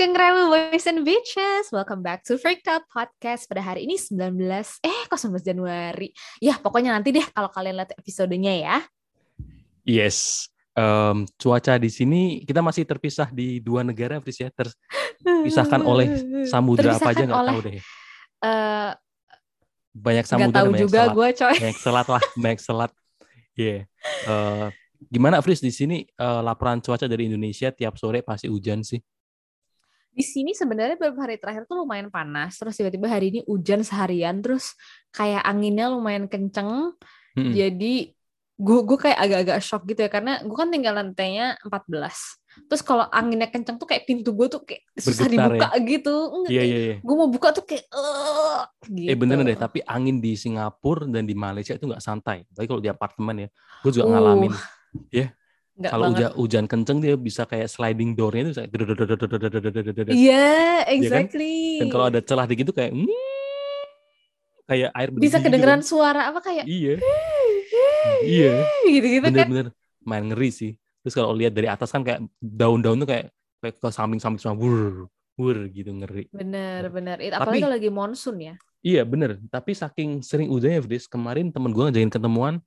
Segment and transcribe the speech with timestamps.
[0.00, 1.68] Sugeng Rewu Boys and Bitches.
[1.76, 4.32] Welcome back to Freaked Out Podcast Pada hari ini 19
[4.80, 6.08] Eh kok 19 Januari?
[6.40, 8.76] Ya pokoknya nanti deh Kalau kalian lihat episodenya ya.
[9.84, 10.48] Yes.
[10.72, 14.48] Um, Cuaca di sini Kita masih terpisah di dua negara Fris ya.
[14.48, 16.16] Terpisahkan oleh
[16.48, 17.72] samudra apa aja nggak tahu deh.
[18.40, 18.96] uh,
[19.92, 21.12] Banyak samudra tahu banyak juga selat.
[21.12, 21.56] gue coy.
[21.60, 22.92] Banyak selat lah Banyak selat.
[23.52, 24.32] Iya yeah.
[24.32, 24.66] uh,
[25.12, 25.60] Gimana Fris?
[25.60, 28.96] Di sini uh, laporan cuaca dari Indonesia tiap sore pasti hujan sih
[30.10, 34.42] di sini sebenarnya beberapa hari terakhir tuh lumayan panas terus tiba-tiba hari ini hujan seharian
[34.42, 34.74] terus
[35.14, 36.94] kayak anginnya lumayan kenceng
[37.38, 37.52] hmm.
[37.54, 37.94] jadi
[38.60, 43.08] gue gue kayak agak-agak shock gitu ya karena gue kan tinggal lantainya 14 terus kalau
[43.08, 45.78] anginnya kenceng tuh kayak pintu gue tuh kayak susah Bergetar, dibuka ya?
[45.88, 46.96] gitu enggak iya, iya, iya.
[47.00, 49.08] gue mau buka tuh kayak uh, gitu.
[49.08, 52.82] eh bener deh tapi angin di Singapura dan di Malaysia itu nggak santai baik kalau
[52.84, 53.48] di apartemen ya
[53.80, 54.10] gue juga uh.
[54.12, 54.52] ngalamin
[55.08, 55.32] ya
[55.88, 58.68] kalau hujan, hujan kenceng dia bisa kayak sliding doornya itu
[60.12, 61.80] Iya, exactly.
[61.80, 62.92] Dan kalau ada celah di gitu kayak
[64.70, 66.94] kayak air bisa kedengeran suara apa kayak iya
[68.22, 69.66] iya gitu-gitu kan bener-bener
[70.06, 73.88] main ngeri sih terus kalau lihat dari atas kan kayak daun-daun tuh kayak kayak ke
[73.90, 78.54] samping-samping semua wur wur gitu ngeri bener bener apalagi kalau lagi monsun ya
[78.86, 82.62] iya bener tapi saking sering hujannya Fris kemarin temen gue ngajakin ketemuan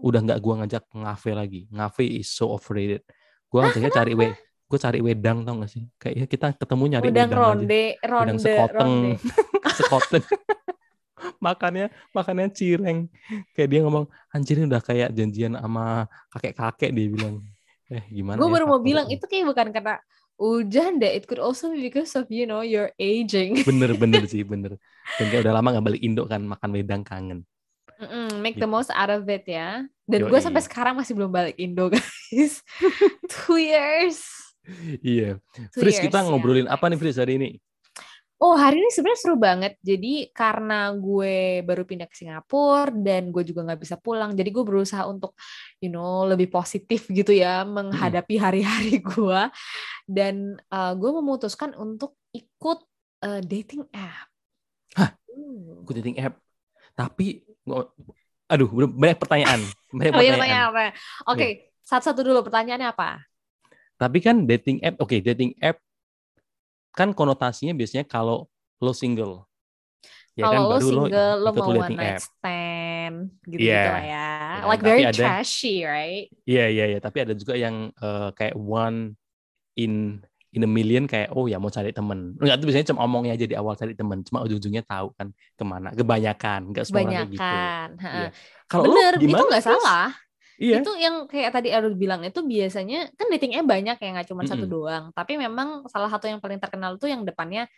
[0.00, 1.60] udah nggak gue ngajak ngafe lagi.
[1.70, 3.02] Ngafe is so overrated.
[3.48, 4.28] Gue ngajaknya cari we
[4.68, 5.84] gue cari wedang tau gak sih?
[5.96, 8.04] Kayak ya kita ketemu nyari wedang, wedang ronde aja.
[8.04, 8.92] ronde wedang sekoteng.
[8.92, 9.10] ronde.
[9.78, 10.24] sekoteng.
[11.40, 12.98] Makannya makannya cireng.
[13.56, 17.34] Kayak dia ngomong anjir udah kayak janjian sama kakek kakek dia bilang.
[17.88, 19.96] Eh gimana gue ya, baru mau bilang itu kayak bukan karena
[20.36, 21.16] hujan deh.
[21.16, 23.64] It could also be because of you know your aging.
[23.64, 24.76] Bener bener sih bener.
[25.16, 27.48] Dan kayak udah lama gak balik Indo kan makan wedang kangen
[27.98, 28.70] Mm-mm, make the gitu.
[28.70, 29.82] most out of it ya.
[30.06, 32.62] Dan gue sampai sekarang masih belum balik Indo guys.
[33.26, 34.22] Two years.
[35.02, 35.42] Iya.
[35.74, 36.78] Two Fris kita ngobrolin ya.
[36.78, 37.50] apa nih Fris hari ini?
[38.38, 39.74] Oh hari ini sebenarnya seru banget.
[39.82, 44.62] Jadi karena gue baru pindah ke Singapura dan gue juga nggak bisa pulang, jadi gue
[44.62, 45.34] berusaha untuk,
[45.82, 49.42] you know, lebih positif gitu ya menghadapi hari-hari gue.
[50.06, 52.78] Dan uh, gue memutuskan untuk ikut
[53.26, 54.30] uh, dating app.
[54.94, 55.18] Hah?
[55.26, 55.82] Hmm.
[55.82, 56.38] Ikut dating app?
[56.94, 57.47] Tapi
[58.48, 59.60] aduh banyak pertanyaan.
[59.92, 60.68] Banyak oh, iya, pertanyaan.
[60.72, 60.92] oke
[61.28, 61.84] okay, yeah.
[61.84, 62.40] satu-satu dulu.
[62.44, 63.28] Pertanyaannya apa?
[63.98, 65.78] Tapi kan dating app oke okay, dating app
[66.94, 68.48] kan konotasinya biasanya kalau
[68.80, 69.46] lo single.
[70.38, 73.74] Ya kalau kan, lo single lo, lo mau one night stand gitu yeah.
[73.74, 74.16] gitu lah ya.
[74.16, 76.26] Yeah, like very ada, trashy right?
[76.46, 76.94] Iya yeah, iya yeah, iya.
[76.98, 77.02] Yeah.
[77.02, 79.18] tapi ada juga yang uh, kayak one
[79.74, 80.22] in
[80.56, 83.44] in a million kayak oh ya mau cari temen enggak tuh biasanya cuma omongnya aja
[83.44, 87.44] di awal cari temen cuma ujung-ujungnya tahu kan ke mana kebanyakan enggak semua orang gitu
[87.44, 88.30] ya.
[88.64, 90.12] kalau bener itu nggak salah
[90.58, 90.82] Iya.
[90.82, 94.50] Itu yang kayak tadi Arul bilang itu biasanya kan datingnya banyak ya nggak cuma mm
[94.50, 94.58] -hmm.
[94.58, 95.04] satu doang.
[95.14, 97.70] Tapi memang salah satu yang paling terkenal tuh yang depannya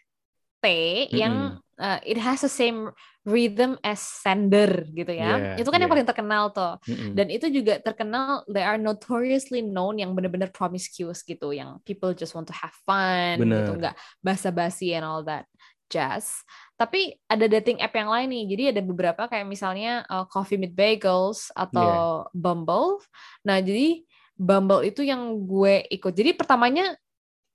[0.60, 0.72] T mm
[1.09, 1.16] -hmm.
[1.16, 1.34] yang
[1.81, 2.93] uh, it has the same
[3.25, 5.56] rhythm as sender gitu ya.
[5.56, 5.84] Yeah, itu kan yeah.
[5.84, 6.76] yang paling terkenal tuh.
[6.88, 7.12] Mm-hmm.
[7.16, 12.32] Dan itu juga terkenal they are notoriously known yang benar-benar promiscuous gitu, yang people just
[12.32, 13.65] want to have fun Bener.
[13.65, 15.44] gitu, nggak basa-basi and all that
[15.93, 16.41] jazz.
[16.81, 18.44] Tapi ada dating app yang lain nih.
[18.48, 22.32] Jadi ada beberapa kayak misalnya uh, Coffee Meet Bagels atau yeah.
[22.32, 23.04] Bumble.
[23.44, 24.00] Nah, jadi
[24.41, 26.16] Bumble itu yang gue ikut.
[26.16, 26.97] Jadi pertamanya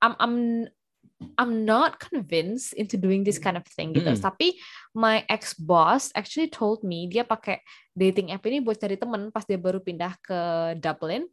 [0.03, 0.35] I'm, I'm
[1.39, 4.11] I'm not convinced into doing this kind of thing gitu.
[4.11, 4.19] Mm.
[4.19, 4.59] Tapi
[4.91, 7.63] my ex boss actually told me dia pakai
[7.95, 10.39] dating app ini buat cari temen pas dia baru pindah ke
[10.79, 11.23] Dublin.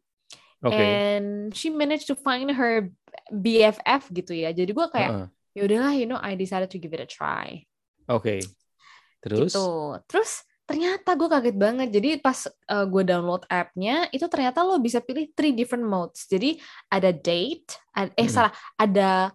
[0.62, 0.78] Okay.
[0.78, 2.94] And she managed to find her
[3.34, 4.54] BFF gitu ya.
[4.54, 5.26] Jadi gue kayak uh-uh.
[5.58, 7.66] ya udahlah, you know, I decided to give it a try.
[8.06, 8.22] Oke.
[8.22, 8.40] Okay.
[9.26, 9.50] Terus?
[9.50, 9.66] Gitu.
[10.06, 11.88] Terus ternyata gue kaget banget.
[11.90, 16.30] Jadi pas uh, gue download app-nya, itu ternyata lo bisa pilih three different modes.
[16.30, 18.30] Jadi ada date, ada, eh hmm.
[18.30, 19.34] salah, ada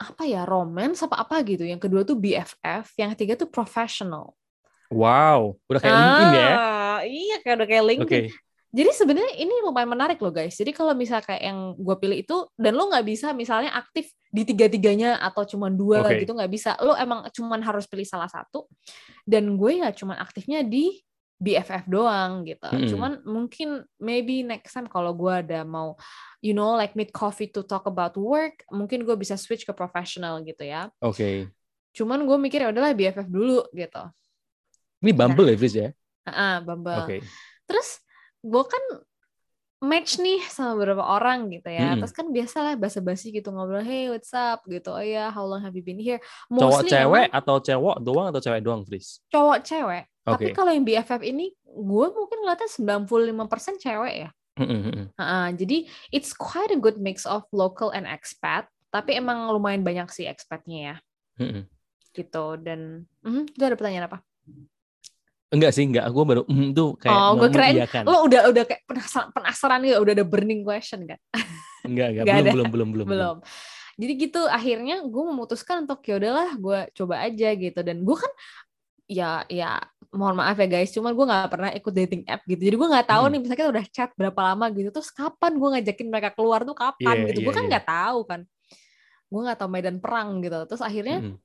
[0.00, 1.68] apa ya romance apa apa gitu.
[1.68, 4.32] Yang kedua tuh BFF, yang ketiga tuh professional.
[4.90, 6.50] Wow, udah kayak ah, LinkedIn ya?
[7.06, 8.24] Iya, kayak udah kayak LinkedIn.
[8.26, 8.48] Okay.
[8.70, 10.54] Jadi sebenarnya ini lumayan menarik loh guys.
[10.54, 14.46] Jadi kalau misalnya kayak yang gue pilih itu dan lo nggak bisa misalnya aktif di
[14.46, 16.22] tiga-tiganya atau cuma dua okay.
[16.22, 16.78] gitu nggak bisa.
[16.78, 18.70] Lo emang cuma harus pilih salah satu.
[19.26, 21.02] Dan gue ya cuma aktifnya di
[21.40, 22.68] BFF doang gitu.
[22.68, 22.84] Hmm.
[22.84, 25.96] Cuman mungkin maybe next time kalau gue ada mau
[26.44, 30.44] you know like meet coffee to talk about work, mungkin gue bisa switch ke professional
[30.44, 30.92] gitu ya.
[31.00, 31.16] Oke.
[31.16, 31.36] Okay.
[31.96, 34.04] Cuman gue mikir ya udahlah BFF dulu gitu.
[35.00, 35.52] Ini Bumble nah.
[35.56, 35.88] ya, Fris ya?
[36.28, 36.92] Ah, uh, Bumble.
[37.00, 37.08] Oke.
[37.08, 37.20] Okay.
[37.64, 37.88] Terus
[38.44, 38.84] gue kan
[39.80, 41.96] match nih sama beberapa orang gitu ya.
[41.96, 42.04] Hmm.
[42.04, 44.92] Terus kan biasalah basa-basi gitu ngobrol, hey what's up gitu.
[44.92, 46.20] Oh ya, yeah, how long have you been here?
[46.52, 49.24] Mostly cowok cewek atau cewek doang atau cewek doang, Fris?
[49.32, 50.04] Cowok cewek.
[50.36, 50.50] Okay.
[50.50, 54.30] Tapi kalau yang BFF ini, gue mungkin ngeliatnya 95% cewek ya.
[54.60, 58.68] Uh, jadi it's quite a good mix of local and expat.
[58.90, 60.96] tapi emang lumayan banyak sih expatnya ya
[61.38, 61.62] mm-hmm.
[62.10, 64.20] gitu dan mm, itu ada pertanyaan apa
[65.50, 66.06] Enggak sih, enggak.
[66.14, 67.74] Gue baru mm, tuh kayak Oh, gue keren.
[68.06, 71.18] Lo udah udah kayak penasaran, penasaran gitu, udah ada burning question kan?
[71.90, 72.26] Enggak, enggak.
[72.30, 73.36] belum, belum, belum, belum, belum.
[73.98, 78.32] Jadi gitu akhirnya gue memutuskan untuk ya udahlah gue coba aja gitu dan gue kan
[79.10, 82.58] ya ya mohon maaf ya guys, cuman gue nggak pernah ikut dating app gitu.
[82.58, 83.30] Jadi gue nggak tahu hmm.
[83.30, 86.74] nih misalnya kita udah chat berapa lama gitu, terus kapan gue ngajakin mereka keluar tuh
[86.74, 87.38] kapan yeah, gitu.
[87.40, 87.70] Yeah, gue kan iya.
[87.70, 87.94] nggak yeah.
[87.94, 88.40] tahu kan.
[89.30, 90.58] Gue nggak tahu medan perang gitu.
[90.66, 91.36] Terus akhirnya hmm.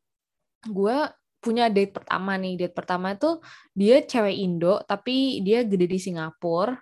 [0.66, 0.98] gue
[1.46, 2.54] punya date pertama nih.
[2.58, 3.38] Date pertama tuh
[3.78, 6.74] dia cewek Indo tapi dia gede di Singapura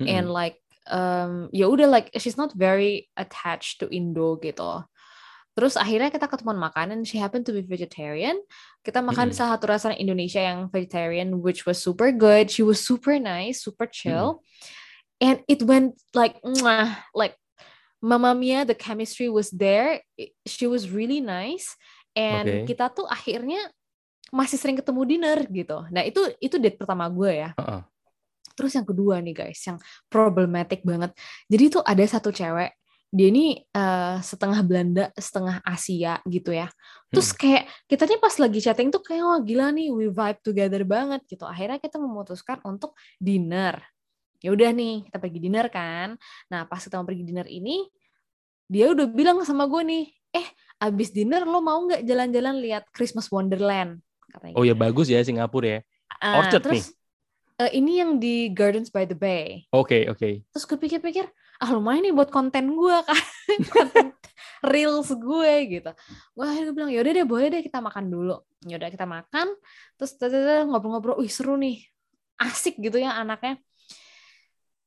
[0.00, 0.08] hmm.
[0.08, 0.56] and like
[0.88, 4.80] um, ya udah like she's not very attached to Indo gitu.
[5.58, 8.38] Terus akhirnya kita ketemuan makan and she happened to be vegetarian.
[8.86, 9.38] Kita makan mm -hmm.
[9.42, 12.46] salah satu restoran Indonesia yang vegetarian which was super good.
[12.46, 14.38] She was super nice, super chill.
[14.38, 15.26] Mm -hmm.
[15.26, 17.34] And it went like mwah, like
[17.98, 19.98] Mama Mia the chemistry was there.
[20.46, 21.74] She was really nice
[22.14, 22.62] and okay.
[22.70, 23.58] kita tuh akhirnya
[24.30, 25.90] masih sering ketemu dinner gitu.
[25.90, 27.50] Nah, itu itu date pertama gue ya.
[27.58, 27.82] Uh -uh.
[28.54, 31.18] Terus yang kedua nih guys, yang problematic banget.
[31.50, 32.78] Jadi tuh ada satu cewek
[33.08, 36.68] dia ini uh, setengah Belanda, setengah Asia gitu ya.
[37.08, 37.38] Terus hmm.
[37.40, 41.24] kayak kita nih pas lagi chatting tuh kayak wah gila nih we vibe together banget
[41.24, 41.48] gitu.
[41.48, 43.80] Akhirnya kita memutuskan untuk dinner.
[44.38, 46.14] Ya udah nih, kita pergi dinner kan.
[46.52, 47.88] Nah, pas kita mau pergi dinner ini
[48.68, 50.04] dia udah bilang sama gue nih,
[50.36, 50.46] "Eh,
[50.84, 54.54] abis dinner lo mau nggak jalan-jalan lihat Christmas Wonderland?" katanya.
[54.54, 54.84] Oh ya gitu.
[54.84, 55.80] bagus ya Singapura ya.
[56.20, 56.84] Uh, Orchard terus, nih.
[57.58, 59.64] Uh, ini yang di Gardens by the Bay.
[59.72, 60.18] Oke, okay, oke.
[60.20, 60.32] Okay.
[60.52, 61.26] Terus gue pikir-pikir,
[61.58, 63.24] ah lumayan nih buat konten gue kan.
[63.70, 64.06] Konten
[64.62, 65.90] reels gue gitu.
[66.34, 68.36] Gue akhirnya bilang yaudah deh boleh deh kita makan dulu.
[68.66, 69.46] Yaudah kita makan
[69.98, 70.14] terus
[70.66, 71.82] ngobrol-ngobrol wih seru nih.
[72.38, 73.58] Asik gitu ya anaknya.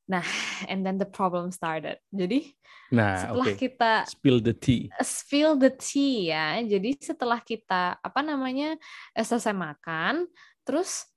[0.08, 0.24] Nah
[0.72, 2.00] and then the problem started.
[2.12, 2.56] Jadi
[2.92, 3.60] nah setelah okay.
[3.68, 4.88] kita spill the tea.
[5.04, 6.60] Spill the tea ya.
[6.64, 8.80] Jadi setelah kita apa namanya
[9.16, 10.28] eh, selesai makan
[10.64, 11.08] terus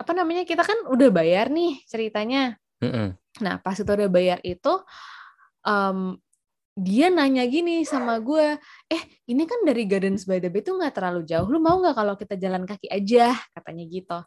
[0.00, 2.56] apa namanya kita kan udah bayar nih ceritanya.
[2.80, 4.72] Mm -mm Nah, pas itu udah bayar itu,
[5.64, 6.16] um,
[6.78, 8.56] dia nanya gini sama gue,
[8.88, 11.96] eh ini kan dari Gardens by the Bay tuh nggak terlalu jauh, lu mau nggak
[11.96, 14.18] kalau kita jalan kaki aja, katanya gitu.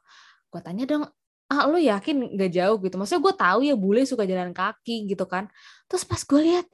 [0.54, 1.04] Gue tanya dong,
[1.50, 2.96] ah lu yakin nggak jauh gitu?
[3.00, 5.50] Maksudnya gue tahu ya bule suka jalan kaki gitu kan.
[5.90, 6.66] Terus pas gue lihat,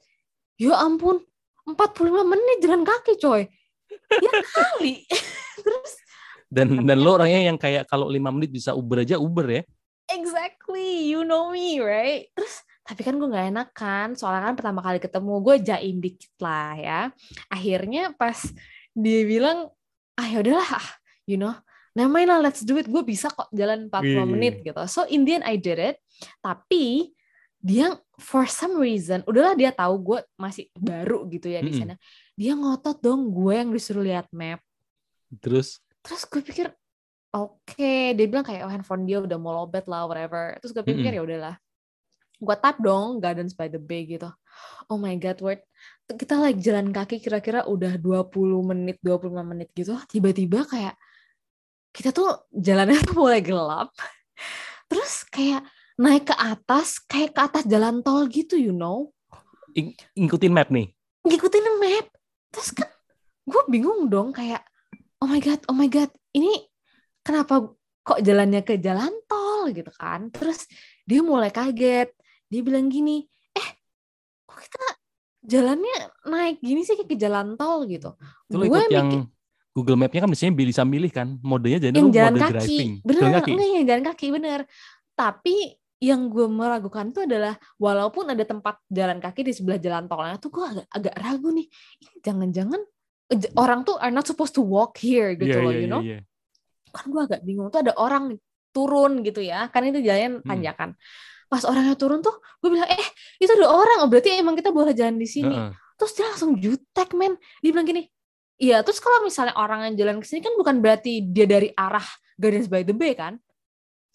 [0.60, 1.24] ya ampun,
[1.64, 3.42] 45 menit jalan kaki coy.
[4.20, 5.06] Ya kali.
[5.64, 5.92] Terus
[6.50, 9.62] dan dan lo orangnya yang kayak kalau lima menit bisa Uber aja Uber ya?
[10.14, 12.28] Exactly you know me right?
[12.34, 12.54] Terus
[12.84, 16.74] tapi kan gue nggak enak kan soalnya kan pertama kali ketemu gue jaim dikit lah
[16.74, 17.00] ya.
[17.46, 18.38] Akhirnya pas
[18.92, 19.70] dia bilang
[20.18, 20.88] ah yaudahlah ah,
[21.24, 21.54] you know
[21.94, 22.86] namanya lah let's do it.
[22.90, 24.26] Gue bisa kok jalan 40 yeah.
[24.26, 24.82] menit gitu.
[24.86, 25.96] So in the end I did it.
[26.42, 27.14] Tapi
[27.60, 31.94] dia for some reason udahlah dia tahu gue masih baru gitu ya di sana.
[32.34, 34.64] Dia ngotot dong gue yang disuruh lihat map.
[35.38, 35.78] Terus?
[36.00, 36.66] Terus gue pikir
[37.34, 38.14] oke okay.
[38.18, 41.18] dia bilang kayak oh handphone dia udah mau lobet lah whatever terus gue pikir mm
[41.18, 41.18] -hmm.
[41.18, 41.54] ya udahlah
[42.40, 44.32] gue tap dong Gardens by the Bay gitu
[44.88, 45.60] oh my god word
[46.10, 48.32] kita lagi like, jalan kaki kira-kira udah 20
[48.64, 50.94] menit 25 menit gitu tiba-tiba kayak
[51.92, 53.92] kita tuh jalannya tuh mulai gelap
[54.90, 55.62] terus kayak
[56.00, 59.12] naik ke atas kayak ke atas jalan tol gitu you know
[59.76, 60.90] In ngikutin map nih
[61.22, 62.06] ngikutin map
[62.50, 62.90] terus kan
[63.46, 64.64] gue bingung dong kayak
[65.22, 66.69] oh my god oh my god ini
[67.24, 70.32] kenapa kok jalannya ke jalan tol gitu kan?
[70.32, 70.66] Terus
[71.04, 72.10] dia mulai kaget.
[72.50, 73.22] Dia bilang gini
[73.54, 73.68] eh
[74.42, 74.88] kok kita
[75.46, 75.96] jalannya
[76.26, 78.16] naik gini sih ke jalan tol gitu?
[78.50, 79.28] Gue ikut yang
[79.70, 81.38] Google Map-nya kan biasanya bisa milih kan?
[81.46, 82.54] Modenya jadi yang jalan mode kaki.
[82.58, 82.92] driving.
[83.06, 83.50] Bener jalan kaki.
[83.54, 84.60] enggak yang jalan kaki bener.
[85.14, 85.56] Tapi
[86.00, 90.48] yang gue meragukan tuh adalah walaupun ada tempat jalan kaki di sebelah jalan tolnya tuh
[90.48, 91.68] gue agak agak ragu nih.
[92.24, 92.80] Jangan-jangan
[93.54, 96.02] orang tuh are not supposed to walk here gitu yeah, loh yeah, you know?
[96.02, 96.29] yeah, yeah
[96.92, 98.36] kan gue agak bingung tuh ada orang
[98.70, 100.94] turun gitu ya kan itu jalan tanjakan.
[100.94, 101.48] Hmm.
[101.50, 103.06] pas orangnya turun tuh gue bilang eh
[103.42, 105.58] itu ada orang oh berarti emang kita boleh jalan di sini.
[105.58, 107.36] Uh terus dia langsung jutek men.
[107.60, 108.08] Dia bilang gini
[108.56, 112.04] iya terus kalau misalnya orang yang jalan ke sini kan bukan berarti dia dari arah
[112.40, 113.36] Gardens by the Bay kan?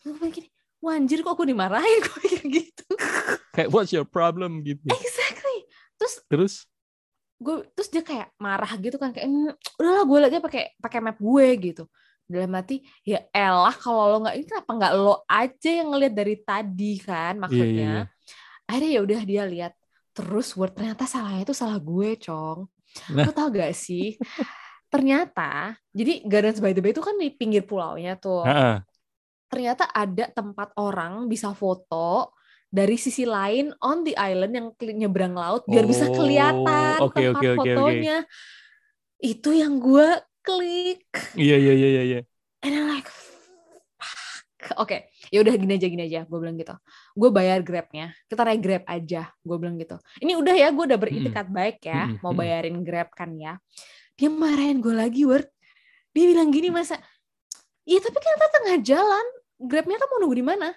[0.01, 0.50] Gue bilang gini
[0.82, 2.01] wanjir kok aku dimarahin?
[2.10, 2.89] Gue pikir gitu.
[3.53, 4.65] Kayak what's your problem?
[4.65, 4.82] gitu.
[4.89, 5.70] Exactly.
[6.01, 6.55] Terus terus?
[7.36, 11.20] gue terus dia kayak marah gitu kan kayak mm, udahlah gue lagi pakai pakai map
[11.20, 11.84] gue gitu
[12.25, 16.36] dalam hati ya elah kalau lo nggak ini kenapa nggak lo aja yang ngeliat dari
[16.41, 18.65] tadi kan iya, iya, maksudnya yeah, yeah, yeah.
[18.65, 19.74] akhirnya ya udah dia lihat
[20.15, 22.60] terus word ternyata salahnya itu salah gue cong
[23.13, 23.24] nah.
[23.27, 24.17] lo tau gak sih
[24.94, 28.77] ternyata jadi Gardens by the Bay itu kan di pinggir pulaunya tuh uh -uh.
[29.51, 32.36] ternyata ada tempat orang bisa foto
[32.75, 34.67] dari sisi lain on the island yang
[35.00, 38.17] nyebrang laut biar oh, bisa kelihatan okay, tempat okay, fotonya.
[38.27, 39.32] Okay.
[39.32, 40.08] Itu yang gue
[40.46, 41.02] klik.
[41.34, 42.20] Iya iya iya iya.
[42.62, 43.10] And I'm like,
[44.78, 45.00] oke, okay,
[45.34, 46.74] ya udah gini aja gini aja, gue bilang gitu.
[47.18, 49.98] Gue bayar grabnya, kita naik grab aja, gue bilang gitu.
[50.22, 51.56] Ini udah ya, gue udah beritikat hmm.
[51.58, 52.22] baik ya, hmm.
[52.22, 53.58] mau bayarin grab kan ya.
[54.16, 55.50] Dia marahin gue lagi, word.
[56.16, 56.96] Dia bilang gini masa,
[57.84, 59.25] iya tapi kita tengah jalan,
[59.60, 60.70] grabnya kan mau nunggu di mana?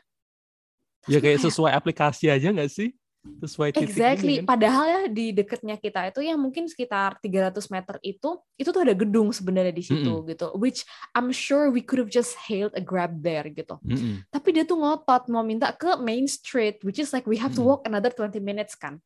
[1.09, 2.93] ya kayak sesuai aplikasi aja nggak sih?
[3.39, 4.41] Sesuai titik Exactly.
[4.41, 4.49] Ini, kan?
[4.55, 8.95] Padahal ya di dekatnya kita itu yang mungkin sekitar 300 meter itu, itu tuh ada
[8.95, 10.31] gedung sebenarnya di situ mm -hmm.
[10.33, 10.47] gitu.
[10.57, 13.79] Which I'm sure we could have just hailed a grab there gitu.
[13.83, 14.15] Mm -hmm.
[14.31, 17.63] Tapi dia tuh ngotot mau minta ke Main Street, which is like we have to
[17.63, 19.03] walk another 20 minutes kan.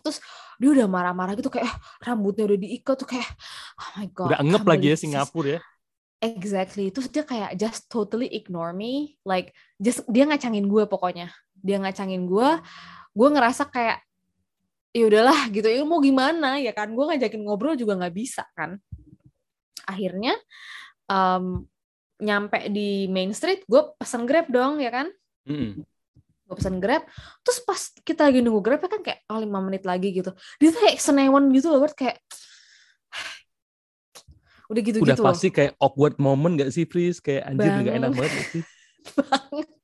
[0.00, 0.22] Terus
[0.62, 1.74] dia udah marah-marah gitu kayak eh,
[2.06, 3.28] rambutnya udah diikat tuh kayak
[3.80, 4.32] oh my god.
[4.32, 5.60] Udah ngep lagi ya Singapura ya.
[6.24, 6.88] Exactly.
[6.88, 9.20] Terus dia kayak just totally ignore me.
[9.26, 11.28] Like just dia ngacangin gue pokoknya.
[11.60, 12.50] Dia ngacangin gue.
[13.16, 14.04] Gue ngerasa kayak
[14.92, 15.64] ya udahlah gitu.
[15.64, 16.92] Ya mau gimana ya kan?
[16.92, 18.76] Gue ngajakin ngobrol juga nggak bisa kan.
[19.88, 20.36] Akhirnya
[21.08, 21.64] um,
[22.20, 25.08] nyampe di Main Street, gue pesen Grab dong ya kan.
[25.48, 25.80] Mm.
[26.44, 27.08] Gue pesen Grab.
[27.40, 30.36] Terus pas kita lagi nunggu Grab ya kan kayak oh, 5 menit lagi gitu.
[30.60, 32.20] Dia tuh kayak senewan gitu loh, kayak
[34.66, 38.32] udah gitu udah pasti kayak awkward moment gak sih Pris kayak anjir gak enak banget
[38.34, 38.62] gak sih
[39.16, 39.75] banget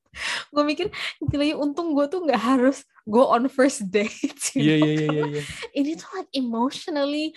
[0.53, 0.87] gue mikir
[1.25, 4.13] gila untung gue tuh nggak harus go on first date
[4.55, 5.43] iya iya iya iya
[5.73, 7.33] ini tuh like emotionally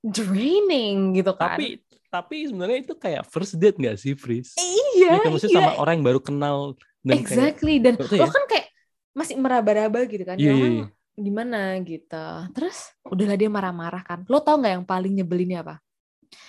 [0.00, 5.28] draining gitu kan tapi tapi sebenarnya itu kayak first date gak sih Fris iya ya,
[5.28, 5.60] maksudnya iya.
[5.68, 6.56] sama orang yang baru kenal
[7.04, 8.32] dan exactly kayak, dan lo ya?
[8.32, 8.66] kan kayak
[9.12, 10.86] masih meraba-raba gitu kan iya, iya, iya.
[11.16, 15.76] gimana gitu terus udahlah dia marah-marah kan lo tau nggak yang paling nyebelinnya apa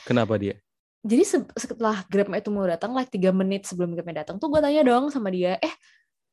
[0.06, 0.58] Kenapa dia?
[1.06, 1.24] Jadi
[1.56, 5.13] setelah Grab itu mau datang, like tiga menit sebelum Grab datang tuh gue tanya dong
[5.13, 5.74] sama dia, eh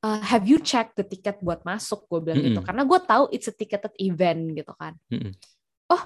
[0.03, 2.09] uh, have you checked the ticket buat masuk?
[2.09, 2.57] Gue bilang mm -hmm.
[2.57, 4.97] gitu, karena gue tahu it's a ticketed event gitu kan.
[5.13, 5.33] Mm -hmm.
[5.93, 6.03] Oh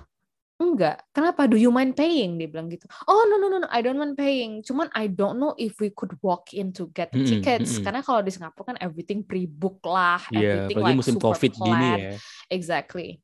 [0.59, 1.47] enggak, kenapa?
[1.47, 2.35] Do you mind paying?
[2.35, 2.91] Dia bilang gitu.
[3.07, 4.59] Oh no no no no, I don't mind paying.
[4.67, 7.71] Cuman I don't know if we could walk in to get the tickets.
[7.71, 7.85] Mm -hmm.
[7.87, 11.71] Karena kalau di Singapura kan everything pre-book lah, yeah, everything like musim super COVID planned.
[11.71, 12.13] gini ya.
[12.51, 13.23] Exactly.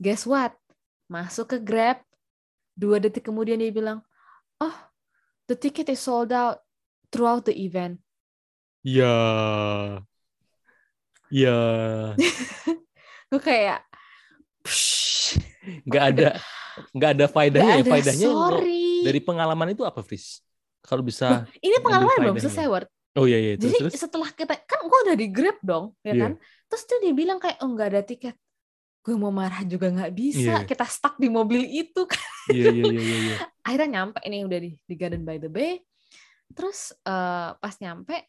[0.00, 0.56] Guess what?
[1.12, 2.00] Masuk ke Grab,
[2.80, 4.00] Dua detik kemudian dia bilang,
[4.60, 4.76] oh,
[5.48, 6.62] the ticket is sold out
[7.08, 7.98] throughout the event.
[8.80, 9.12] Ya,
[11.28, 11.58] ya.
[13.30, 13.84] Gue kayak,
[15.84, 16.28] nggak ada,
[16.96, 17.74] nggak ada faedahnya.
[17.76, 19.04] Gak ada, faedahnya sorry.
[19.04, 20.40] dari pengalaman itu apa, Fris?
[20.80, 21.44] Kalau bisa.
[21.60, 22.88] ini pengalaman belum selesai, Word.
[23.18, 23.52] Oh iya iya.
[23.58, 24.00] Terus, Jadi terus?
[24.00, 26.18] setelah kita kan gue udah di Grab dong, ya yeah.
[26.24, 26.32] kan?
[26.70, 28.38] Terus dia bilang kayak oh nggak ada tiket
[29.00, 30.68] gue mau marah juga nggak bisa yeah.
[30.68, 32.20] kita stuck di mobil itu kan.
[32.52, 33.38] Yeah, yeah, yeah, yeah, yeah.
[33.64, 35.80] akhirnya nyampe ini udah di, di Garden by the Bay.
[36.52, 38.28] Terus uh, pas nyampe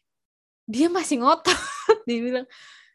[0.64, 1.52] dia masih ngotot.
[2.08, 2.46] Dia bilang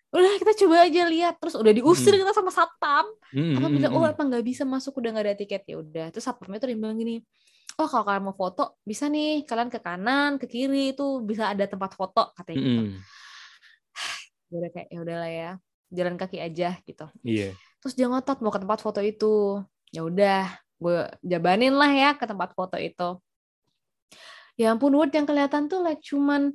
[0.10, 1.38] udah kita coba aja lihat.
[1.38, 2.20] Terus udah diusir mm.
[2.26, 4.98] kita sama satpam mm, apa bilang oh apa nggak bisa masuk?
[4.98, 5.64] Udah nggak ada tiket.
[5.70, 7.22] Ya udah terus satpamnya tuh dia bilang gini
[7.78, 9.46] oh kalau kalian mau foto bisa nih.
[9.46, 12.66] Kalian ke kanan ke kiri itu bisa ada tempat foto katanya mm.
[12.66, 12.82] gitu
[14.58, 15.52] udah kayak ya udahlah ya
[15.94, 17.06] jalan kaki aja gitu.
[17.22, 17.54] Iya.
[17.54, 19.62] yeah terus dia ngotot mau ke tempat foto itu.
[19.94, 23.18] Ya udah gue jabanin lah ya ke tempat foto itu.
[24.58, 26.54] Ya ampun Word yang kelihatan tuh like cuman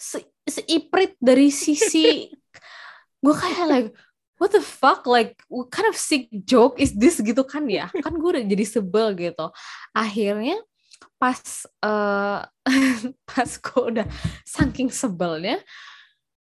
[0.00, 2.32] se seiprit dari sisi
[3.24, 3.88] gue kayak like
[4.42, 5.06] what the fuck?
[5.06, 7.86] Like what kind of sick joke is this gitu kan ya?
[8.02, 9.46] Kan gue udah jadi sebel gitu.
[9.94, 10.58] Akhirnya
[11.22, 11.38] pas
[11.86, 12.42] uh,
[13.30, 14.06] pas gue udah
[14.42, 15.62] saking sebelnya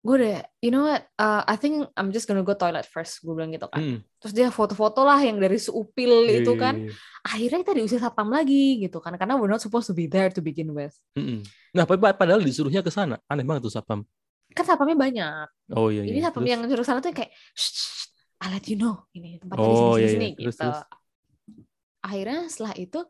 [0.04, 3.32] gue udah you know what uh, I think I'm just gonna go toilet first gue
[3.32, 3.99] bilang gitu kan mm.
[4.20, 7.25] terus dia foto-foto lah yang dari seupil yeah, itu yeah, kan yeah.
[7.25, 10.44] akhirnya kita diusir satpam lagi gitu kan karena we're not supposed to be there to
[10.44, 11.38] begin with mm -mm.
[11.73, 14.04] nah padahal disuruhnya ke sana aneh banget tuh satpam
[14.52, 16.28] kan satpamnya banyak oh iya, iya.
[16.28, 16.52] satpam terus?
[16.52, 17.32] yang suruh sana tuh kayak
[18.44, 20.37] I let you know ini tempatnya oh, di sini, iya, sini, iya.
[20.37, 20.80] gitu terus, terus.
[22.04, 23.00] akhirnya setelah itu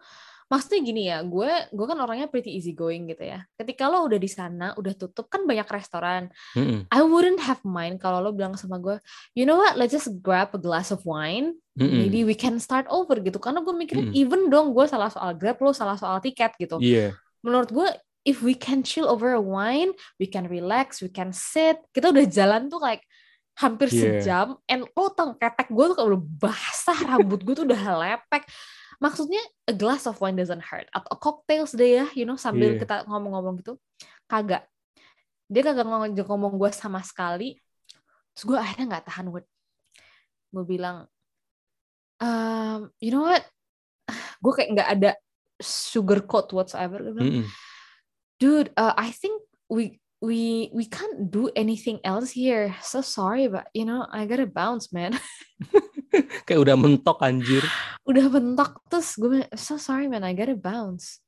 [0.49, 4.21] maksudnya gini ya gue gue kan orangnya pretty easy going gitu ya ketika lo udah
[4.21, 6.87] di sana udah tutup kan banyak restoran mm-hmm.
[6.93, 9.01] I wouldn't have mind kalau lo bilang sama gue
[9.33, 11.97] you know what let's just grab a glass of wine mm-hmm.
[11.97, 14.21] maybe we can start over gitu karena gue mikirin mm-hmm.
[14.21, 17.17] even dong gue salah soal grab lo salah soal tiket gitu yeah.
[17.41, 17.89] menurut gue
[18.29, 22.25] if we can chill over a wine we can relax we can sit kita udah
[22.29, 23.01] jalan tuh like
[23.55, 24.21] hampir yeah.
[24.21, 28.43] sejam and lo tau ketek gue tuh udah basah rambut gue tuh udah lepek
[29.05, 32.81] maksudnya a glass of wine doesn't hurt atau cocktails deh ya you know sambil yeah.
[32.81, 33.77] kita ngomong-ngomong gitu
[34.25, 34.65] kagak
[35.45, 37.61] dia kagak ngomong ngomong gue sama sekali
[38.33, 39.45] terus gue akhirnya nggak tahan word
[40.57, 41.05] gue bilang
[42.25, 43.45] um, you know what
[44.43, 45.11] gue kayak nggak ada
[45.61, 47.53] sugar coat whatsoever gue bilang mm -hmm.
[48.41, 49.37] dude uh, I think
[49.69, 52.73] we we we can't do anything else here.
[52.81, 55.21] So sorry, but you know, I gotta bounce, man.
[56.47, 57.63] kayak udah mentok anjir.
[58.05, 61.23] udah mentok terus gue so sorry man, I gotta bounce.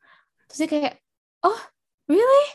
[0.51, 0.95] Terus dia kayak,
[1.43, 1.61] oh
[2.07, 2.47] really?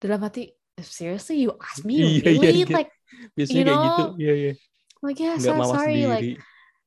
[0.00, 2.92] Dalam hati, seriously you ask me iya, iya, really iya, like
[3.36, 4.04] Biasanya you know, kayak gitu.
[4.16, 4.52] Iya, iya.
[5.00, 6.12] Like yeah, so sorry sendiri.
[6.12, 6.28] like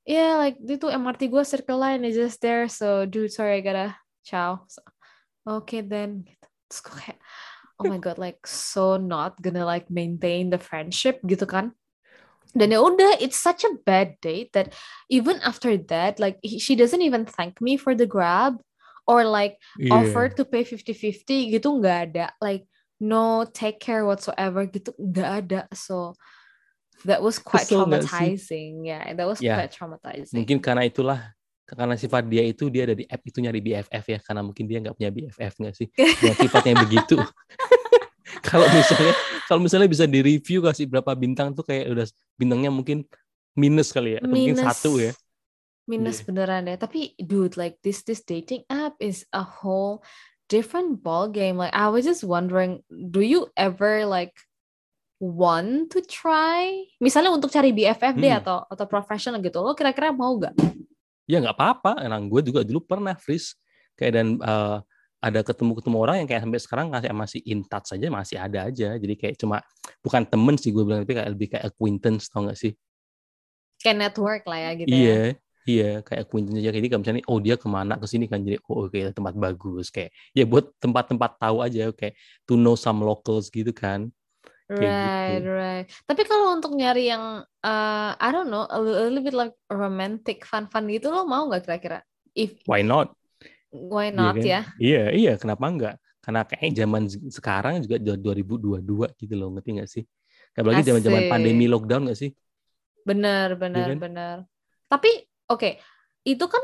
[0.06, 3.98] yeah, like itu MRT gue circle line is just there, so dude sorry I gotta
[4.26, 4.66] ciao.
[4.70, 4.82] So,
[5.46, 6.26] okay then.
[6.70, 7.20] Terus gue kayak,
[7.82, 11.74] oh my god like so not gonna like maintain the friendship gitu kan
[12.53, 14.74] dan ya udah it's such a bad date that
[15.10, 18.62] even after that like he, she doesn't even thank me for the grab
[19.07, 19.93] or like yeah.
[19.93, 22.31] offer to pay 50-50 gitu nggak ada.
[22.39, 22.67] Like
[23.03, 25.62] no take care whatsoever gitu nggak ada.
[25.75, 26.15] So
[27.03, 28.88] that was quite Kesel traumatizing.
[28.88, 29.60] Yeah that was yeah.
[29.60, 30.43] quite traumatizing.
[30.43, 31.19] Mungkin karena itulah
[31.63, 34.77] karena sifat dia itu dia ada di app itu nyari BFF ya karena mungkin dia
[34.83, 35.88] nggak punya BFF nggak sih?
[36.27, 37.17] Yang sifatnya begitu.
[38.48, 39.13] Kalau misalnya
[39.50, 43.08] kalau misalnya bisa di review kasih berapa bintang tuh kayak udah bintangnya mungkin
[43.54, 45.12] minus kali ya atau minus, mungkin satu ya?
[45.84, 46.26] Minus yeah.
[46.32, 50.02] beneran ya tapi dude like this this dating app is a whole
[50.48, 54.34] different ball game like I was just wondering do you ever like
[55.24, 56.84] want to try?
[57.00, 58.44] Misalnya untuk cari BFF hmm.
[58.44, 60.52] atau atau professional gitu lo kira-kira mau gak?
[61.24, 62.04] Ya nggak apa-apa.
[62.04, 63.56] Emang gue juga dulu pernah freeze
[63.96, 64.84] kayak dan uh,
[65.24, 69.00] ada ketemu-ketemu orang yang kayak sampai sekarang masih masih in touch saja masih ada aja
[69.00, 69.63] jadi kayak cuma
[70.03, 72.75] bukan temen sih gue bilang tapi kayak lebih kayak acquaintance tau gak sih
[73.80, 75.32] kayak network lah ya gitu iya ya.
[75.63, 78.60] iya kayak acquaintance aja jadi kalau misalnya oh dia ke mana ke sini kan jadi
[78.68, 83.00] oh oke okay, tempat bagus kayak ya buat tempat-tempat tahu aja kayak to know some
[83.00, 84.12] locals gitu kan
[84.72, 85.51] Right, gitu.
[85.51, 85.86] right.
[86.08, 90.88] Tapi kalau untuk nyari yang uh, I don't know, a little bit like romantic, fun-fun
[90.88, 92.00] gitu, lo mau nggak kira-kira?
[92.34, 93.13] If why not?
[93.74, 94.46] Why iya not iya kan?
[94.46, 94.62] ya?
[94.77, 95.34] Iya, iya.
[95.42, 95.96] Kenapa enggak?
[96.22, 100.03] Karena kayak zaman sekarang juga 2022 gitu loh, ngerti nggak sih?
[100.53, 102.32] Kayak lagi zaman-zaman pandemi lockdown nggak sih?
[103.03, 104.00] Benar, benar, ya kan?
[104.00, 104.36] benar.
[104.88, 105.12] Tapi
[105.50, 105.74] oke, okay,
[106.24, 106.64] itu kan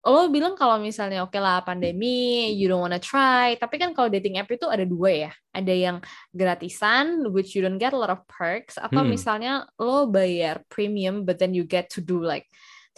[0.00, 4.08] lo bilang kalau misalnya oke okay lah pandemi you don't wanna try tapi kan kalau
[4.08, 6.00] dating app itu ada dua ya ada yang
[6.32, 9.12] gratisan which you don't get a lot of perks atau hmm.
[9.12, 12.48] misalnya lo bayar premium but then you get to do like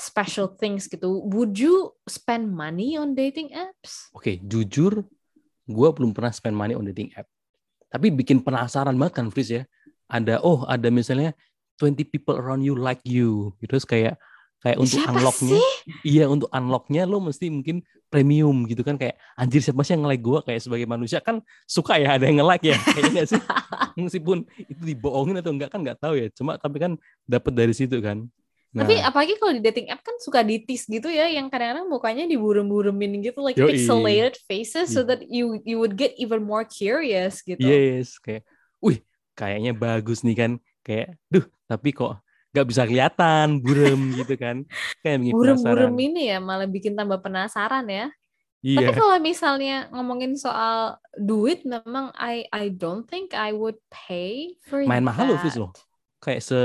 [0.03, 1.23] special things gitu.
[1.31, 4.11] Would you spend money on dating apps?
[4.11, 5.07] Oke okay, jujur
[5.71, 7.31] gue belum pernah spend money on dating app.
[7.87, 9.63] Tapi bikin penasaran banget kan Fris ya.
[10.11, 11.33] Ada oh ada misalnya
[11.79, 13.55] 20 people around you like you.
[13.63, 14.19] Terus kayak
[14.63, 15.67] kayak untuk siapa unlocknya sih?
[16.07, 18.99] iya untuk unlocknya lo mesti mungkin premium gitu kan.
[18.99, 22.43] Kayak anjir siapa sih yang nge-like gue kayak sebagai manusia kan suka ya ada yang
[22.43, 22.77] nge-like ya.
[22.77, 23.41] Kayaknya sih?
[24.03, 26.27] Meskipun itu dibohongin atau enggak kan nggak tahu ya.
[26.35, 26.93] Cuma tapi kan
[27.25, 28.27] dapat dari situ kan
[28.73, 28.89] Nah.
[28.89, 33.21] Tapi apalagi kalau di dating app kan suka ditis gitu ya, yang kadang-kadang mukanya diburem-buremin
[33.21, 33.77] gitu, like Yoi.
[33.77, 37.61] pixelated faces, so that you you would get even more curious gitu.
[37.61, 38.49] Yes, kayak,
[38.81, 39.05] wih,
[39.37, 44.61] kayaknya bagus nih kan, kayak, duh, tapi kok nggak bisa kelihatan burem gitu kan
[45.01, 48.13] kayak burem-burem ini ya malah bikin tambah penasaran ya
[48.63, 48.79] Iya.
[48.79, 54.87] Tapi kalau misalnya ngomongin soal duit, memang I I don't think I would pay for
[54.87, 55.75] Main mahal loh, Fis loh.
[56.23, 56.61] Kayak se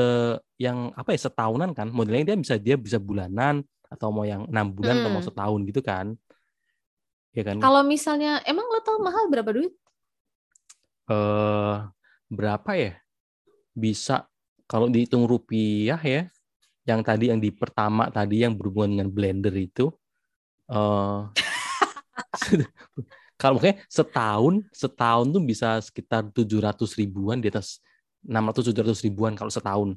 [0.61, 4.69] yang apa ya setahunan kan, modelnya dia bisa dia bisa bulanan atau mau yang enam
[4.69, 5.01] bulan hmm.
[5.01, 5.29] atau mau hmm.
[5.33, 6.05] setahun gitu kan.
[7.33, 7.57] Ya kan.
[7.57, 9.73] Kalau misalnya emang lo tau mahal berapa duit?
[11.09, 11.89] Eh uh,
[12.29, 12.93] berapa ya?
[13.73, 14.29] Bisa
[14.69, 16.29] kalau dihitung rupiah ya,
[16.85, 19.89] yang tadi yang di pertama tadi yang berhubungan dengan blender itu,
[20.69, 21.29] uh,
[23.41, 27.79] kalau mungkin setahun setahun tuh bisa sekitar tujuh ratus ribuan di atas
[28.27, 29.95] enam ratus tujuh ratus ribuan kalau setahun.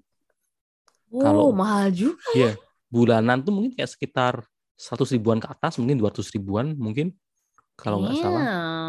[1.10, 2.22] Oh, kalau mahal juga.
[2.32, 2.34] Ya.
[2.38, 2.52] Iya,
[2.86, 4.46] bulanan tuh mungkin kayak sekitar
[4.78, 7.12] seratus ribuan ke atas, mungkin dua ratus ribuan mungkin
[7.74, 8.42] kalau nggak salah,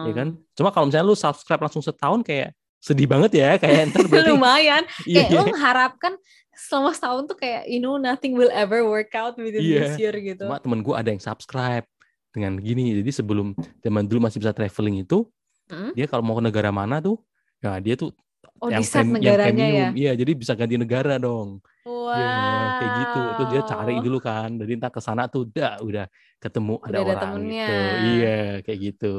[0.06, 0.28] ya kan?
[0.54, 2.52] Cuma kalau misalnya lu subscribe langsung setahun kayak
[2.82, 5.38] sedih banget ya kayak ntar berarti lumayan iya, kayak yeah.
[5.38, 6.14] lo mengharapkan
[6.50, 9.86] selama setahun tuh kayak you know nothing will ever work out within yeah.
[9.86, 10.50] this year gitu.
[10.50, 11.86] Cuma temen gue ada yang subscribe
[12.34, 15.28] dengan gini jadi sebelum zaman dulu masih bisa traveling itu
[15.68, 15.92] hmm?
[15.94, 17.20] dia kalau mau ke negara mana tuh
[17.60, 18.16] ya dia tuh
[18.62, 19.90] oh, yang, prem, yang premium ya?
[19.98, 22.14] iya jadi bisa ganti negara dong wow.
[22.14, 22.30] ya,
[22.78, 26.06] kayak gitu itu dia cari dulu kan jadi entah ke sana tuh udah udah
[26.38, 27.66] ketemu udah ada, ada orang temennya.
[27.66, 29.14] gitu iya kayak gitu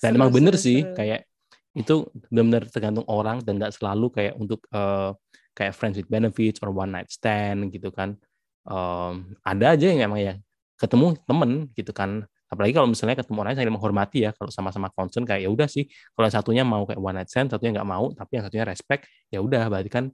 [0.00, 0.96] dan seru, emang bener seru, sih seru.
[0.96, 1.20] kayak
[1.70, 1.94] itu
[2.32, 5.14] benar-benar tergantung orang dan nggak selalu kayak untuk uh,
[5.54, 8.18] kayak friends with benefits or one night stand gitu kan
[8.66, 10.34] um, ada aja yang emang ya
[10.80, 14.90] ketemu temen gitu kan apalagi kalau misalnya ketemu orang yang saling menghormati ya kalau sama-sama
[14.90, 17.88] concern kayak ya udah sih kalau yang satunya mau kayak one night stand satunya nggak
[17.88, 20.04] mau tapi yang satunya respect ya udah berarti kan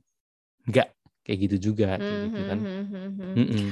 [0.69, 0.89] nggak
[1.25, 3.71] kayak gitu juga kayak gitu kan mm -hmm.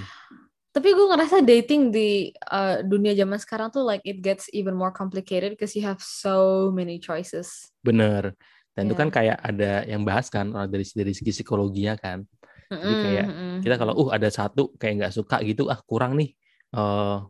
[0.74, 4.90] Tapi gue ngerasa dating di uh, dunia zaman sekarang tuh like it gets even more
[4.90, 7.70] complicated because you have so many choices.
[7.86, 8.34] Bener.
[8.74, 8.90] Dan yeah.
[8.90, 12.26] itu kan kayak ada yang bahas kan dari dari segi psikologinya kan.
[12.66, 13.56] Jadi kayak mm -hmm.
[13.62, 16.34] kita kalau uh ada satu kayak nggak suka gitu ah kurang nih.
[16.74, 17.22] Uh,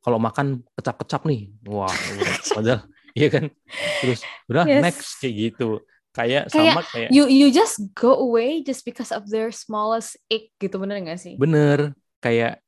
[0.00, 1.92] kalau makan kecap-kecap nih, wah,
[2.56, 3.52] padahal iya kan.
[4.00, 4.82] Terus udah yes.
[4.82, 5.84] next kayak gitu.
[6.10, 10.50] Kayak, kayak sama kayak you you just go away just because of their smallest ick
[10.58, 11.38] gitu bener gak sih?
[11.38, 11.94] Bener.
[12.18, 12.58] Kayak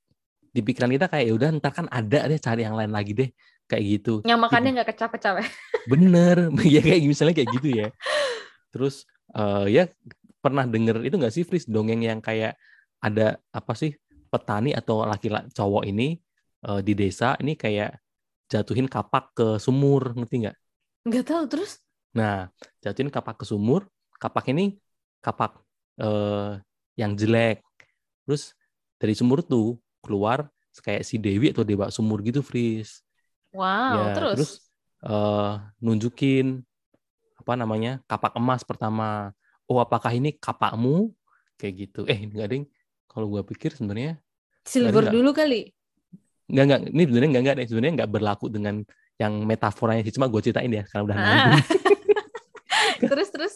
[0.53, 3.31] di pikiran kita kayak ya udah ntar kan ada deh cari yang lain lagi deh
[3.66, 4.14] kayak gitu.
[4.29, 5.47] Yang makannya nggak kecap-kecap ya?
[5.92, 6.37] Bener,
[6.77, 7.88] ya kayak misalnya kayak gitu ya.
[8.68, 9.88] Terus uh, ya
[10.45, 12.61] pernah denger itu nggak sih Fris dongeng yang kayak
[13.01, 13.97] ada apa sih
[14.29, 16.21] petani atau laki-laki cowok ini
[16.66, 17.98] uh, di desa ini kayak
[18.51, 20.57] jatuhin kapak ke sumur ngerti nggak?
[21.09, 21.81] Nggak tahu terus?
[22.14, 22.51] Nah
[22.83, 24.79] jatuhin kapak ke sumur, kapak ini
[25.22, 25.62] kapak
[26.03, 26.59] uh,
[26.98, 27.62] yang jelek.
[28.27, 28.55] Terus
[28.98, 33.05] dari sumur tuh keluar kayak si Dewi atau Dewa Sumur gitu, Fris.
[33.53, 34.37] Wow, ya, terus?
[34.38, 34.53] Terus
[35.05, 36.64] uh, nunjukin
[37.37, 39.37] apa namanya kapak emas pertama.
[39.68, 41.12] Oh, apakah ini kapakmu?
[41.61, 42.01] Kayak gitu.
[42.09, 42.64] Eh, enggak ding.
[43.11, 44.16] Kalau gua pikir sebenarnya
[44.64, 45.68] silver dulu kali.
[46.53, 46.81] Enggak enggak.
[46.93, 47.67] Ini sebenarnya enggak enggak deh.
[47.67, 48.75] Sebenarnya enggak berlaku dengan
[49.17, 50.15] yang metaforanya sih.
[50.15, 51.57] Cuma gue ceritain ya karena udah ah.
[53.11, 53.55] terus terus.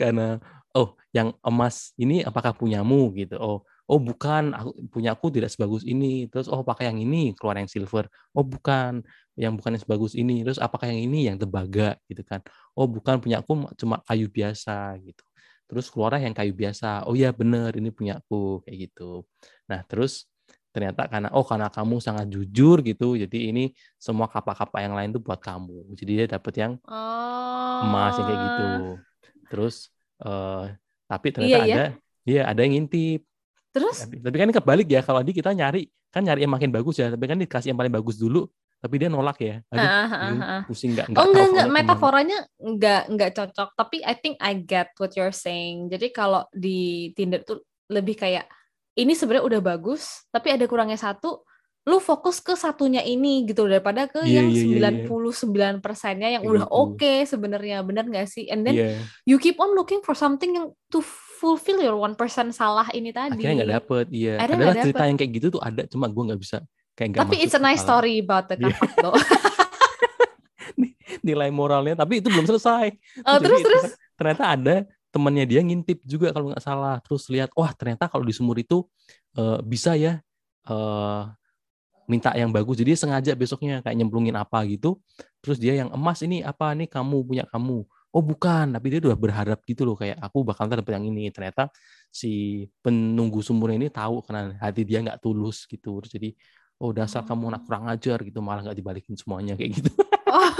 [0.00, 0.40] karena
[0.72, 3.10] oh, yang emas ini apakah punyamu?
[3.18, 3.34] Gitu.
[3.36, 4.54] Oh, oh bukan.
[4.54, 6.30] Aku punya aku tidak sebagus ini.
[6.30, 8.06] Terus oh pakai yang ini keluar yang silver?
[8.30, 9.02] Oh bukan.
[9.34, 10.46] Yang bukan yang sebagus ini.
[10.46, 12.46] Terus apakah yang ini yang tembaga gitu kan.
[12.78, 13.18] Oh bukan.
[13.18, 14.94] Punya aku cuma kayu biasa.
[15.02, 15.26] Gitu.
[15.66, 17.10] Terus keluar yang kayu biasa.
[17.10, 17.74] Oh ya bener.
[17.74, 19.26] Ini punya aku kayak gitu.
[19.66, 20.30] Nah terus
[20.76, 25.24] ternyata karena oh karena kamu sangat jujur gitu jadi ini semua kapak-kapak yang lain tuh
[25.24, 27.80] buat kamu jadi dia dapat yang oh.
[27.88, 28.96] emas yang kayak gitu oh.
[29.48, 29.88] terus
[30.20, 30.68] uh,
[31.08, 31.74] tapi ternyata iya, iya.
[31.74, 31.86] ada
[32.28, 33.24] iya ada yang ngintip
[33.76, 34.08] Terus?
[34.08, 37.28] Tapi kan kebalik ya kalau di kita nyari kan nyari yang makin bagus ya, tapi
[37.28, 38.48] kan dikasih yang paling bagus dulu,
[38.80, 39.60] tapi dia nolak ya.
[39.68, 41.12] Aduh, uh, uh, uh, pusing nggak?
[41.12, 45.92] Oh enggak enggak metaforanya nggak nggak cocok, tapi I think I get what you're saying.
[45.92, 47.60] Jadi kalau di Tinder tuh
[47.92, 48.48] lebih kayak
[48.96, 51.44] ini sebenarnya udah bagus, tapi ada kurangnya satu,
[51.86, 55.72] lu fokus ke satunya ini gitu daripada ke yeah, yang yeah, 99 yeah.
[55.78, 56.74] persennya yang udah gitu.
[56.74, 58.98] oke okay sebenarnya bener gak sih and then yeah.
[59.22, 60.98] you keep on looking for something yang to
[61.36, 63.36] fulfill your one percent salah ini tadi.
[63.36, 64.40] Akhirnya nggak dapet, iya.
[64.40, 65.08] Ada Adalah cerita dapet.
[65.12, 66.64] yang kayak gitu tuh ada, cuma gue nggak bisa
[66.96, 68.72] kayak gak Tapi it's a nice story about the iya.
[69.04, 69.16] though.
[71.26, 72.96] Nilai moralnya, tapi itu belum selesai.
[73.28, 73.84] Oh, terus terus.
[74.16, 74.76] Ternyata ada
[75.16, 77.00] temannya dia ngintip juga kalau nggak salah.
[77.00, 78.84] Terus lihat, wah ternyata kalau di sumur itu
[79.40, 80.20] uh, bisa ya
[80.68, 81.32] uh,
[82.04, 82.76] minta yang bagus.
[82.76, 85.00] Jadi sengaja besoknya kayak nyemplungin apa gitu.
[85.40, 89.18] Terus dia yang emas ini apa nih kamu punya kamu oh bukan tapi dia udah
[89.18, 91.68] berharap gitu loh kayak aku bakal dapat yang ini ternyata
[92.08, 96.32] si penunggu sumur ini tahu karena hati dia nggak tulus gitu terus jadi
[96.80, 97.64] oh dasar kamu anak oh.
[97.68, 99.92] kurang ajar gitu malah nggak dibalikin semuanya kayak gitu
[100.32, 100.52] oh.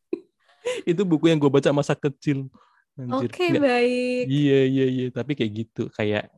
[0.90, 2.48] itu buku yang gue baca masa kecil
[3.00, 4.24] Oke okay, baik.
[4.28, 5.06] Iya iya iya.
[5.08, 6.28] Tapi kayak gitu kayak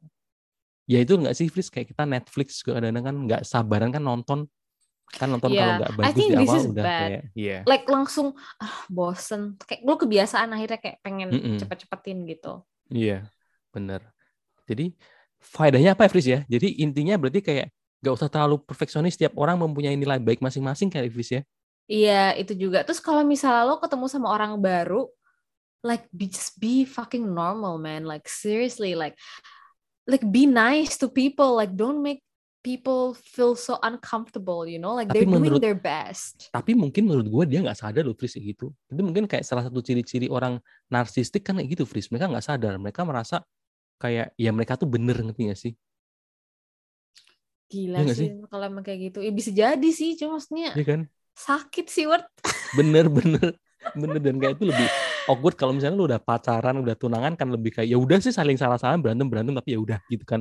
[0.87, 1.67] ya itu nggak sih Fris?
[1.67, 4.38] Kayak kita Netflix juga kadang-kadang kan nggak sabaran kan nonton.
[5.14, 5.59] Kan nonton yeah.
[5.61, 7.01] kalau nggak bagus di awal udah bad.
[7.03, 7.61] kayak yeah.
[7.67, 9.59] like langsung ah, bosen.
[9.67, 11.59] Kayak lu kebiasaan akhirnya kayak pengen mm -mm.
[11.59, 12.62] cepet-cepetin gitu.
[12.90, 13.21] Iya yeah,
[13.75, 14.01] bener.
[14.64, 14.95] Jadi
[15.43, 16.40] faedahnya apa ya Fris ya?
[16.47, 17.69] Jadi intinya berarti kayak
[18.01, 19.19] nggak usah terlalu perfeksionis.
[19.19, 21.43] Setiap orang mempunyai nilai baik masing-masing kayak Fris ya?
[21.90, 22.87] Iya itu juga.
[22.87, 25.11] Terus kalau misalnya lo ketemu sama orang baru
[25.85, 29.14] like be just be fucking normal man like seriously like
[30.09, 32.25] like be nice to people like don't make
[32.64, 36.49] people feel so uncomfortable, you know, like tapi they're menurut, doing their best.
[36.49, 38.73] Tapi mungkin menurut gue dia nggak sadar loh, Fris gitu.
[38.88, 40.57] Itu mungkin kayak salah satu ciri-ciri orang
[40.88, 42.09] narsistik kan kayak gitu, Fris.
[42.09, 43.44] Mereka nggak sadar, mereka merasa
[44.01, 45.73] kayak ya mereka tuh bener ngerti gak sih?
[47.68, 48.49] Gila ya sih, sih?
[48.49, 49.20] kalau emang kayak gitu.
[49.20, 51.01] Ya bisa jadi sih, cuma maksudnya ya kan?
[51.37, 52.25] sakit sih, Word.
[52.81, 53.61] Bener, bener.
[53.92, 54.88] Bener, dan kayak itu lebih
[55.30, 58.56] awkward kalau misalnya lu udah pacaran, udah tunangan kan lebih kayak ya udah sih saling
[58.56, 60.40] salah-salah berantem berantem tapi ya udah gitu kan.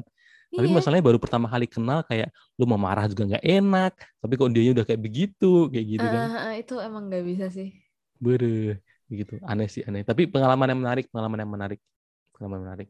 [0.53, 0.75] Tapi iya.
[0.77, 2.29] masalahnya baru pertama kali kenal kayak
[2.61, 3.93] lu mau marah juga nggak enak.
[4.21, 6.27] Tapi kok dia udah kayak begitu, kayak gitu kan.
[6.29, 7.73] Uh, itu emang nggak bisa sih.
[8.21, 9.41] Bere, gitu.
[9.41, 10.05] Aneh sih aneh.
[10.05, 11.79] Tapi pengalaman yang menarik, pengalaman yang menarik,
[12.37, 12.89] pengalaman menarik.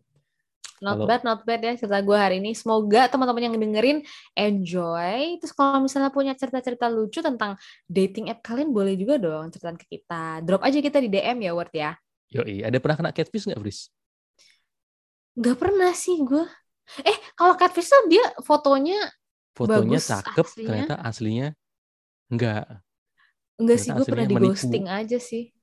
[0.82, 1.06] Not kalau...
[1.06, 2.58] bad, not bad ya cerita gue hari ini.
[2.58, 3.98] Semoga teman-teman yang dengerin
[4.34, 5.38] enjoy.
[5.38, 9.86] Terus kalau misalnya punya cerita-cerita lucu tentang dating app kalian boleh juga dong ceritain ke
[9.86, 10.42] kita.
[10.42, 11.92] Drop aja kita di DM ya, Word ya.
[12.34, 13.94] Yoi, ada pernah kena catfish nggak, Fris?
[15.38, 16.46] Gak pernah sih gue.
[17.02, 19.00] Eh, kalau catfish tuh dia fotonya
[19.54, 20.68] fotonya bagus, cakep, aslinya.
[20.68, 21.48] ternyata aslinya
[22.28, 22.66] enggak.
[23.56, 25.54] Enggak sih, gue pernah di ghosting aja sih.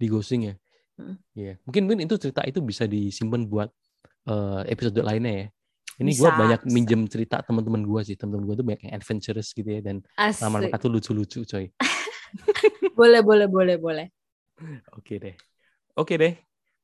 [0.00, 0.54] Di ghosting ya?
[0.96, 1.16] Hmm.
[1.36, 1.60] Iya.
[1.68, 3.70] Mungkin mungkin itu cerita itu bisa disimpan buat
[4.28, 5.46] uh, episode lainnya ya.
[5.94, 6.74] Ini gue banyak bisa.
[6.74, 8.16] minjem cerita teman-teman gue sih.
[8.18, 11.70] Teman-teman gue tuh banyak yang adventurous gitu ya dan nama mereka tuh lucu-lucu, coy.
[12.98, 14.06] boleh, boleh, boleh, boleh.
[14.98, 15.34] Oke deh.
[15.94, 16.34] Oke deh.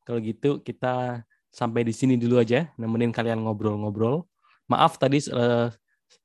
[0.07, 4.27] Kalau gitu kita sampai di sini dulu aja, nemenin kalian ngobrol-ngobrol.
[4.71, 5.67] Maaf tadi uh,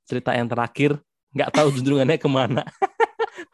[0.06, 1.02] cerita yang terakhir
[1.34, 2.64] nggak tahu junjungannya ke mana.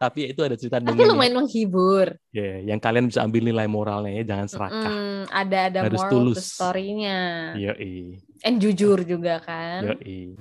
[0.01, 2.17] Tapi itu ada cerita Tapi lumayan menghibur.
[2.33, 4.89] Ya, yeah, yang kalian bisa ambil nilai moralnya ya, jangan serakah.
[4.89, 6.41] Mm, ada ada Harus moral tulus.
[6.57, 7.19] story-nya.
[7.53, 8.17] Yoi.
[8.41, 9.93] And jujur juga kan.
[9.93, 10.33] Yoi.